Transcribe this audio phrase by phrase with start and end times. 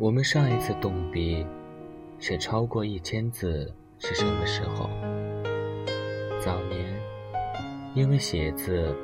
[0.00, 1.46] 我们上一次动笔
[2.18, 4.88] 写超过一千字是什么时候？
[6.40, 6.98] 早年
[7.94, 8.96] 因为写字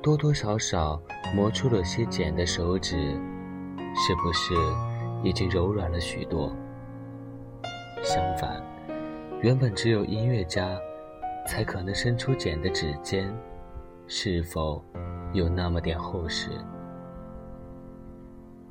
[0.00, 1.02] 多多少少
[1.34, 4.54] 磨出了些茧的手指，是不是
[5.24, 6.54] 已经柔软了许多？
[8.04, 8.62] 相反，
[9.42, 10.78] 原本只有音乐家
[11.48, 13.28] 才可能伸出茧的指尖，
[14.06, 14.80] 是否
[15.32, 16.50] 有那么点厚实？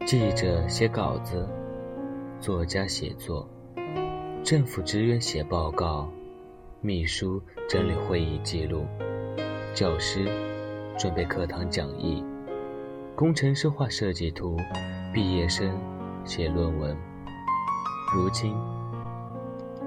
[0.06, 1.46] 记者写稿子，
[2.40, 3.50] 作家写作，
[4.44, 6.10] 政府职员写报告，
[6.80, 8.86] 秘书整理会议记录，
[9.74, 10.26] 教师
[10.98, 12.24] 准备课堂讲义，
[13.16, 14.56] 工程师画设计图，
[15.14, 15.78] 毕业生
[16.24, 16.96] 写论文。
[18.16, 18.56] 如今，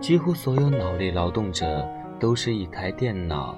[0.01, 1.89] 几乎所有脑力劳动者
[2.19, 3.57] 都是一台电脑、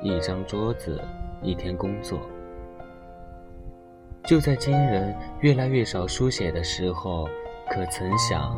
[0.00, 1.02] 一张桌子、
[1.42, 2.20] 一天工作。
[4.26, 7.28] 就在今人越来越少书写的时候，
[7.68, 8.56] 可曾想，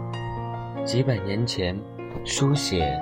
[0.84, 1.76] 几百年前，
[2.24, 2.96] 书写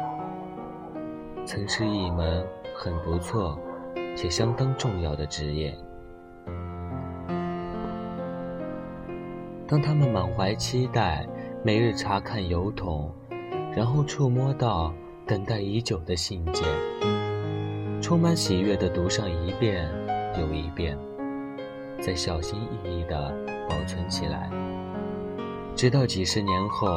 [1.45, 2.43] 曾是一门
[2.75, 3.59] 很不错
[4.17, 5.77] 且相当重要的职业。
[9.69, 11.27] 当他们满怀期待，
[11.63, 13.13] 每日查看邮筒，
[13.77, 14.91] 然后触摸到
[15.27, 16.67] 等待已久的信件，
[18.01, 19.87] 充满喜悦地读上一遍
[20.41, 20.97] 又一遍。
[22.01, 23.35] 再小心翼翼地
[23.69, 24.51] 保存起来，
[25.75, 26.89] 直到几十年后，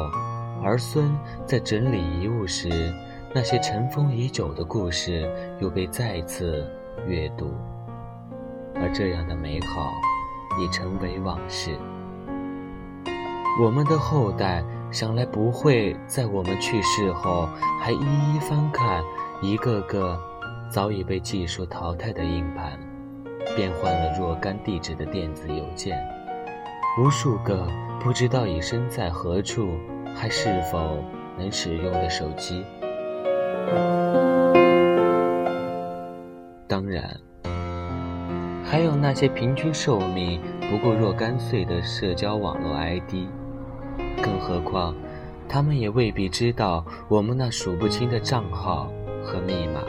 [0.62, 1.10] 儿孙
[1.46, 2.68] 在整理遗物时，
[3.34, 6.70] 那些尘封已久的故事又被再次
[7.06, 7.54] 阅读，
[8.74, 9.92] 而这样的美好
[10.60, 11.70] 已成为往事。
[13.60, 14.62] 我们的后代
[14.92, 17.48] 想来不会在我们去世后
[17.80, 19.02] 还一一翻看
[19.42, 20.16] 一个个
[20.70, 22.78] 早已被技术淘汰的硬盘。
[23.56, 25.98] 变换了若干地址的电子邮件，
[27.00, 27.66] 无数个
[28.00, 29.78] 不知道已身在何处，
[30.14, 31.02] 还是否
[31.38, 32.64] 能使用的手机。
[36.66, 37.16] 当然，
[38.64, 43.26] 还有那些平均寿命不过若干岁的社交网络 ID，
[44.22, 44.94] 更何况，
[45.48, 48.92] 他们也未必知道我们那数不清的账号
[49.24, 49.80] 和密码。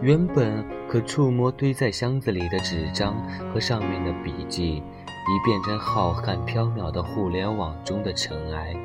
[0.00, 3.16] 原本可触摸堆在箱子里的纸张
[3.52, 8.76] 和上面的笔记，已变成浩瀚缥缈的互联网中的尘埃。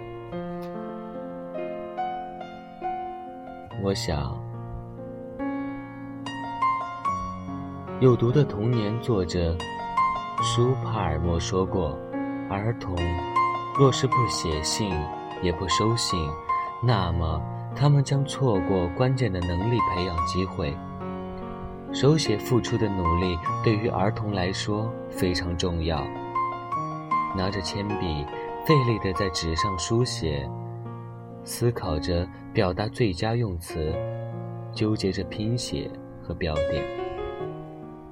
[3.84, 4.35] 我想，
[8.00, 9.56] 有毒的童年作者
[10.41, 11.95] 舒帕尔默说过
[12.50, 12.95] ：“儿童
[13.78, 14.91] 若是不写信，
[15.44, 16.19] 也不收信，
[16.81, 17.40] 那么
[17.75, 20.75] 他们将错过关键的能力培养机会。”
[21.94, 26.04] 手写付出的努力对于儿童来说非常重要。
[27.38, 28.26] 拿着铅笔，
[28.66, 30.50] 费力地在纸上书写，
[31.44, 33.94] 思考着表达最佳用词，
[34.74, 35.90] 纠结着拼写
[36.22, 36.84] 和标点。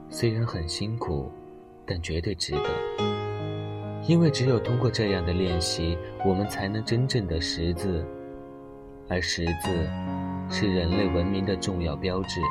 [0.09, 1.31] 虽然很辛苦，
[1.83, 2.69] 但绝对值得。
[4.07, 8.05] 因为只有通过这样的练习，我们才能真正的识字，
[9.09, 9.89] 而识字
[10.49, 12.41] 是人类文明的重要标志。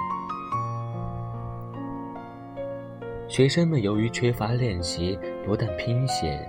[3.30, 6.44] 学生们由于缺乏练习，不但拼写、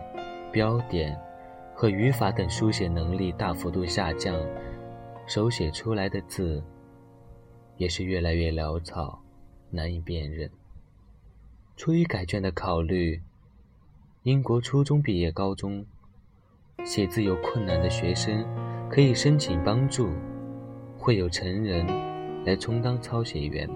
[0.51, 1.15] 标点
[1.75, 4.35] 和语法等书写能力大幅度下降，
[5.27, 6.63] 手写出来的字
[7.77, 9.21] 也是越来越潦草，
[9.69, 10.49] 难以辨认。
[11.77, 13.21] 出于改卷的考虑，
[14.23, 15.85] 英国初中毕业高中
[16.83, 18.43] 写字有困难的学生
[18.89, 20.09] 可以申请帮助，
[20.97, 21.85] 会有成人
[22.43, 23.69] 来充当抄写员。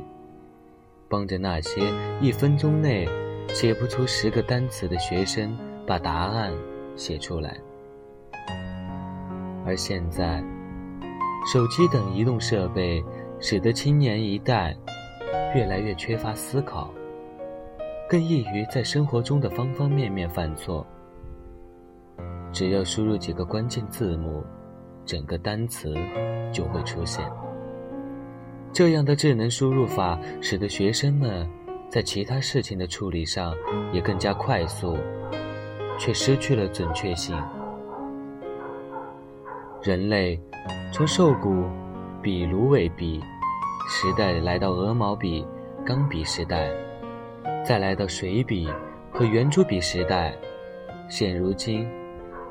[1.07, 1.81] 帮着那些
[2.19, 3.07] 一分钟内
[3.49, 6.51] 写不出十个单词的学生把答案
[6.95, 7.57] 写出来。
[9.65, 10.43] 而现在，
[11.51, 13.03] 手机等移动设备
[13.39, 14.75] 使得青年一代
[15.55, 16.91] 越来越缺乏思考，
[18.09, 20.85] 更易于在生活中的方方面面犯错。
[22.51, 24.43] 只要输入几个关键字母，
[25.05, 25.93] 整个单词
[26.51, 27.25] 就会出现。
[28.75, 31.49] 这样的智能输入法，使得学生们
[31.87, 33.55] 在其他事情的处理上
[33.93, 34.97] 也更加快速，
[35.97, 37.41] 却失去了准确性。
[39.81, 40.37] 人类
[40.91, 41.63] 从兽骨
[42.21, 43.21] 比芦苇笔
[43.87, 45.47] 时代来到鹅毛笔、
[45.85, 46.69] 钢笔时代，
[47.63, 48.69] 再来到水笔
[49.09, 50.35] 和圆珠笔时代，
[51.07, 51.87] 现如今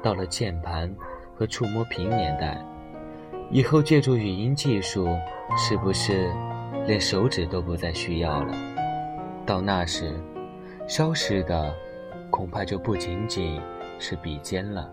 [0.02, 0.90] 到了键盘
[1.36, 2.64] 和触摸屏年代。
[3.50, 5.06] 以后借助语音技术，
[5.56, 6.32] 是不是
[6.86, 8.54] 连手指都不再需要了？
[9.46, 10.12] 到那时，
[10.88, 11.72] 消失的
[12.30, 13.60] 恐怕就不仅仅
[13.98, 14.90] 是笔尖了。